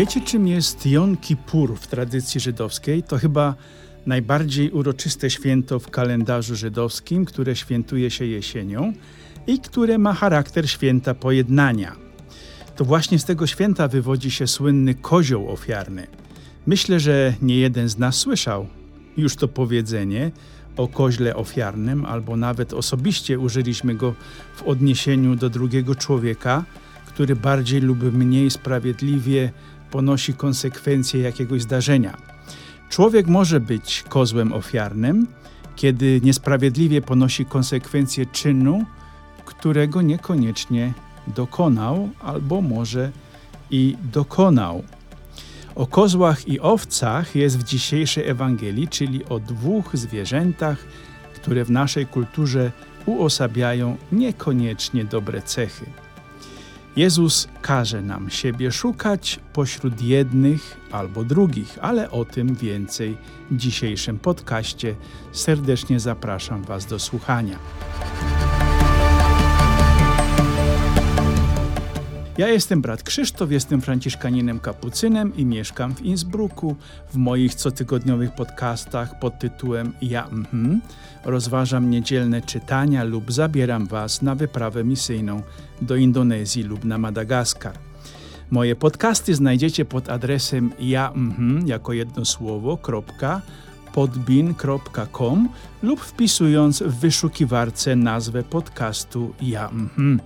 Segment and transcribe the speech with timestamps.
[0.00, 3.02] Wiecie, czym jest Jom Kippur w tradycji żydowskiej?
[3.02, 3.54] To chyba
[4.06, 8.92] najbardziej uroczyste święto w kalendarzu żydowskim, które świętuje się jesienią
[9.46, 11.96] i które ma charakter święta pojednania.
[12.76, 16.06] To właśnie z tego święta wywodzi się słynny kozioł ofiarny.
[16.66, 18.66] Myślę, że nie jeden z nas słyszał
[19.16, 20.30] już to powiedzenie
[20.76, 24.14] o koźle ofiarnym, albo nawet osobiście użyliśmy go
[24.56, 26.64] w odniesieniu do drugiego człowieka,
[27.06, 29.52] który bardziej lub mniej sprawiedliwie
[29.90, 32.16] ponosi konsekwencje jakiegoś zdarzenia.
[32.90, 35.26] Człowiek może być kozłem ofiarnym,
[35.76, 38.84] kiedy niesprawiedliwie ponosi konsekwencje czynu,
[39.44, 40.92] którego niekoniecznie
[41.26, 43.10] dokonał, albo może
[43.70, 44.82] i dokonał.
[45.74, 50.78] O kozłach i owcach jest w dzisiejszej Ewangelii, czyli o dwóch zwierzętach,
[51.34, 52.72] które w naszej kulturze
[53.06, 55.86] uosabiają niekoniecznie dobre cechy.
[56.96, 63.16] Jezus każe nam siebie szukać pośród jednych albo drugich, ale o tym więcej
[63.50, 64.94] w dzisiejszym podcaście.
[65.32, 67.58] Serdecznie zapraszam Was do słuchania.
[72.40, 76.76] Ja jestem brat Krzysztof, jestem franciszkaninem kapucynem i mieszkam w Innsbrucku.
[77.12, 80.80] W moich cotygodniowych podcastach pod tytułem Ja mhm
[81.24, 85.42] rozważam niedzielne czytania lub zabieram Was na wyprawę misyjną
[85.82, 87.78] do Indonezji lub na Madagaskar.
[88.50, 93.42] Moje podcasty znajdziecie pod adresem ja mhm, jako jedno słowo, kropka,
[93.92, 95.48] podbin.com
[95.82, 100.20] lub wpisując w wyszukiwarce nazwę podcastu Ja mhm.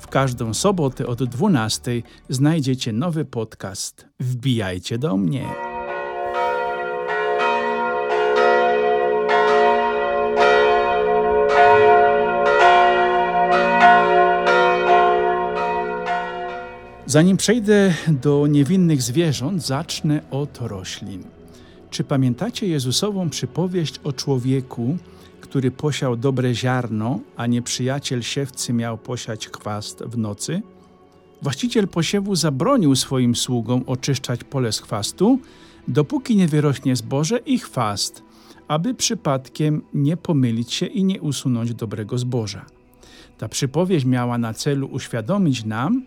[0.00, 4.06] W każdą sobotę od 12 znajdziecie nowy podcast.
[4.20, 5.44] Wbijajcie do mnie.
[17.06, 21.24] Zanim przejdę do niewinnych zwierząt, zacznę od roślin.
[21.90, 24.96] Czy pamiętacie Jezusową przypowieść o człowieku,
[25.50, 30.62] który posiał dobre ziarno, a nieprzyjaciel siewcy miał posiać chwast w nocy?
[31.42, 35.38] Właściciel posiewu zabronił swoim sługom oczyszczać pole z chwastu,
[35.88, 38.22] dopóki nie wyrośnie zboże i chwast,
[38.68, 42.66] aby przypadkiem nie pomylić się i nie usunąć dobrego zboża.
[43.38, 46.02] Ta przypowieść miała na celu uświadomić nam,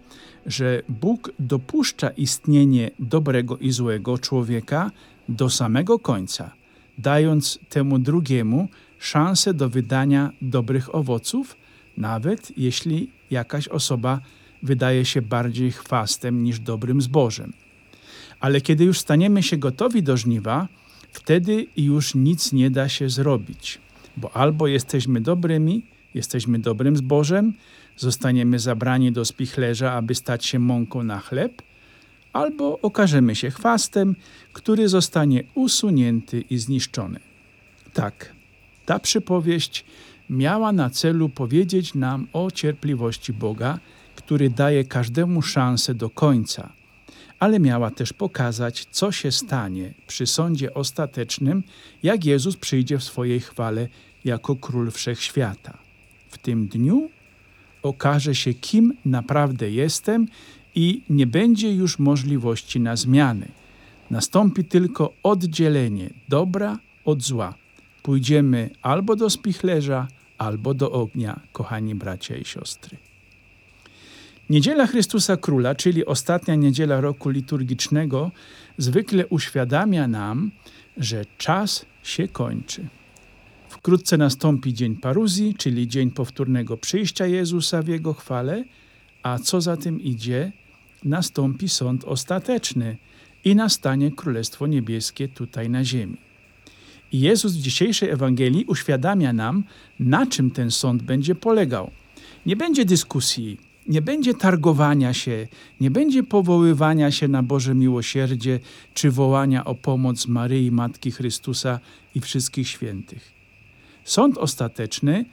[0.45, 4.91] że Bóg dopuszcza istnienie dobrego i złego człowieka
[5.29, 6.51] do samego końca,
[6.97, 8.67] dając temu drugiemu
[9.03, 11.57] szansę do wydania dobrych owoców,
[11.97, 14.19] nawet jeśli jakaś osoba
[14.63, 17.53] wydaje się bardziej chwastem niż dobrym zbożem.
[18.39, 20.67] Ale kiedy już staniemy się gotowi do żniwa,
[21.11, 23.79] wtedy już nic nie da się zrobić,
[24.17, 27.53] bo albo jesteśmy dobrymi, jesteśmy dobrym zbożem,
[27.97, 31.61] zostaniemy zabrani do spichlerza, aby stać się mąką na chleb,
[32.33, 34.15] albo okażemy się chwastem,
[34.53, 37.19] który zostanie usunięty i zniszczony.
[37.93, 38.33] Tak,
[38.85, 39.85] ta przypowieść
[40.29, 43.79] miała na celu powiedzieć nam o cierpliwości Boga,
[44.15, 46.69] który daje każdemu szansę do końca,
[47.39, 51.63] ale miała też pokazać, co się stanie przy sądzie ostatecznym,
[52.03, 53.87] jak Jezus przyjdzie w swojej chwale
[54.25, 55.77] jako król wszechświata.
[56.29, 57.09] W tym dniu
[57.83, 60.27] okaże się, kim naprawdę jestem
[60.75, 63.47] i nie będzie już możliwości na zmiany.
[64.11, 67.62] Nastąpi tylko oddzielenie dobra od zła.
[68.03, 72.97] Pójdziemy albo do spichlerza, albo do ognia, kochani bracia i siostry.
[74.49, 78.31] Niedziela Chrystusa Króla, czyli ostatnia niedziela roku liturgicznego,
[78.77, 80.51] zwykle uświadamia nam,
[80.97, 82.87] że czas się kończy.
[83.69, 88.63] Wkrótce nastąpi dzień paruzji, czyli dzień powtórnego przyjścia Jezusa w Jego chwale,
[89.23, 90.51] a co za tym idzie,
[91.03, 92.97] nastąpi sąd ostateczny
[93.43, 96.17] i nastanie Królestwo Niebieskie tutaj na ziemi.
[97.13, 99.63] Jezus w dzisiejszej Ewangelii uświadamia nam,
[99.99, 101.91] na czym ten sąd będzie polegał.
[102.45, 103.57] Nie będzie dyskusji,
[103.87, 105.47] nie będzie targowania się,
[105.81, 108.59] nie będzie powoływania się na Boże miłosierdzie
[108.93, 111.79] czy wołania o pomoc Maryi, Matki Chrystusa
[112.15, 113.31] i wszystkich świętych.
[114.03, 115.25] Sąd ostateczny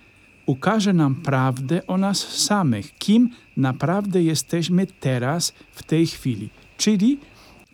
[0.47, 6.49] ukaże nam prawdę o nas samych, kim naprawdę jesteśmy teraz, w tej chwili.
[6.77, 7.19] Czyli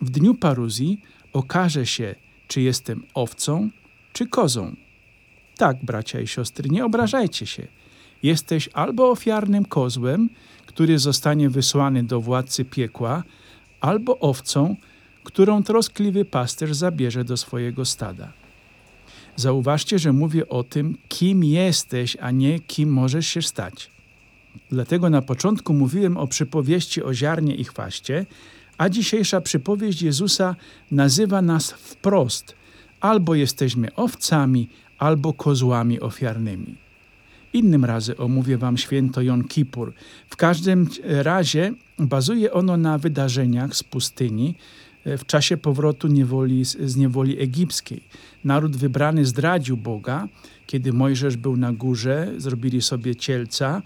[0.01, 1.01] w dniu paruzji
[1.33, 2.15] okaże się,
[2.47, 3.69] czy jestem owcą,
[4.17, 4.75] czy kozą.
[5.57, 7.67] Tak, bracia i siostry, nie obrażajcie się.
[8.23, 10.29] Jesteś albo ofiarnym kozłem,
[10.65, 13.23] który zostanie wysłany do władcy piekła,
[13.81, 14.75] albo owcą,
[15.23, 18.33] którą troskliwy pasterz zabierze do swojego stada.
[19.35, 23.91] Zauważcie, że mówię o tym, kim jesteś, a nie kim możesz się stać.
[24.71, 28.25] Dlatego na początku mówiłem o przypowieści o ziarnie i chwaście,
[28.77, 30.55] A dzisiejsza przypowieść Jezusa
[30.91, 32.55] nazywa nas wprost:
[33.01, 36.75] albo jesteśmy owcami, albo kozłami ofiarnymi.
[37.53, 39.93] Innym razem omówię Wam święto Jon Kippur.
[40.29, 44.55] W każdym razie bazuje ono na wydarzeniach z pustyni
[45.05, 48.01] e, w czasie powrotu niewoli, z niewoli egipskiej.
[48.43, 50.27] Naród wybrany zdradził Boga,
[50.65, 53.81] kiedy Mojżesz był na górze, zrobili sobie cielca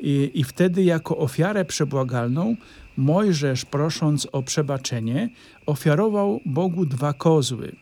[0.00, 2.56] i, i wtedy jako ofiarę przebłagalną
[2.96, 5.28] Mojżesz, prosząc o przebaczenie,
[5.66, 7.72] ofiarował Bogu dwa kozły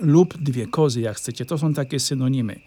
[0.00, 1.44] lub dwie kozy, jak chcecie.
[1.44, 2.60] To są takie synonimy.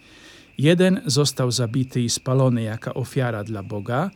[0.57, 4.11] Jeden został zabity i spalony jako ofiara dla Boga,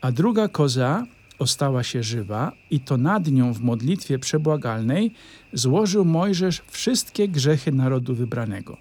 [0.00, 1.06] a druga koza
[1.38, 5.10] ostała się żywa i to nad nią w modlitwie przebłagalnej
[5.52, 8.76] złożył Mojżesz wszystkie grzechy narodu wybranego.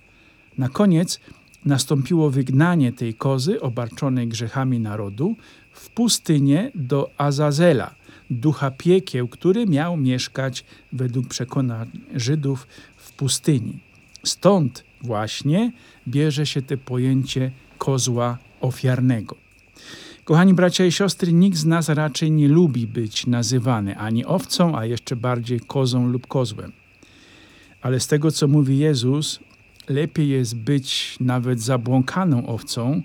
[0.58, 1.20] Na koniec
[1.66, 5.36] nastąpiło wygnanie tej kozy obarczonej grzechami narodu
[5.74, 7.96] w pustynię do Azazela,
[8.30, 12.68] ducha piekieł, który miał mieszkać według przekonań Żydów
[13.20, 13.80] pustyni.
[14.24, 15.72] Stąd właśnie
[16.08, 19.36] bierze się to pojęcie kozła ofiarnego.
[20.24, 24.86] Kochani bracia i siostry, nikt z nas raczej nie lubi być nazywany ani owcą, a
[24.86, 26.72] jeszcze bardziej kozą lub kozłem.
[27.82, 29.40] Ale z tego, co mówi Jezus,
[29.90, 33.02] lepiej jest być nawet zabłąkaną owcą,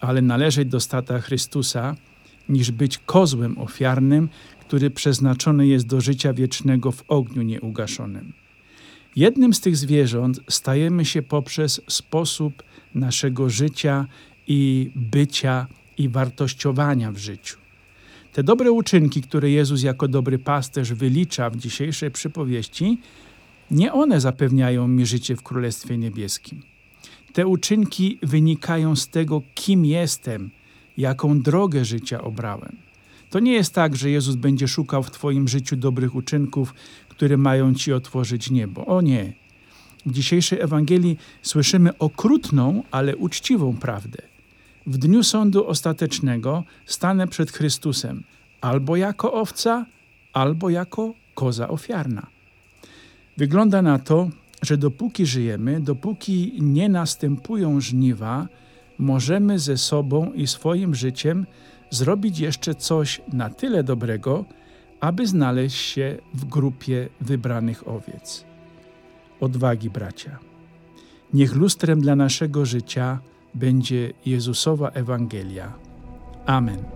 [0.00, 1.96] ale należeć do stata Chrystusa,
[2.48, 4.28] niż być kozłem ofiarnym,
[4.60, 8.32] który przeznaczony jest do życia wiecznego w ogniu nieugaszonym.
[9.16, 12.62] Jednym z tych zwierząt stajemy się poprzez sposób
[12.94, 14.06] naszego życia
[14.46, 15.66] i bycia
[15.98, 17.56] i wartościowania w życiu.
[18.32, 22.98] Te dobre uczynki, które Jezus jako dobry pasterz wylicza w dzisiejszej przypowieści,
[23.70, 26.62] nie one zapewniają mi życie w Królestwie Niebieskim.
[27.32, 30.50] Te uczynki wynikają z tego, kim jestem,
[30.96, 32.85] jaką drogę życia obrałem.
[33.36, 36.74] To nie jest tak, że Jezus będzie szukał w Twoim życiu dobrych uczynków,
[37.08, 38.86] które mają Ci otworzyć niebo.
[38.86, 39.32] O nie.
[40.06, 44.22] W dzisiejszej Ewangelii słyszymy okrutną, ale uczciwą prawdę.
[44.86, 48.22] W dniu sądu ostatecznego stanę przed Chrystusem
[48.60, 49.86] albo jako owca,
[50.32, 52.26] albo jako koza ofiarna.
[53.36, 54.30] Wygląda na to,
[54.62, 58.48] że dopóki żyjemy, dopóki nie następują żniwa,
[58.98, 61.46] możemy ze sobą i swoim życiem
[61.90, 64.44] zrobić jeszcze coś na tyle dobrego,
[65.00, 68.44] aby znaleźć się w grupie wybranych owiec.
[69.40, 70.38] Odwagi, bracia.
[71.32, 73.18] Niech lustrem dla naszego życia
[73.54, 75.72] będzie Jezusowa Ewangelia.
[76.46, 76.95] Amen.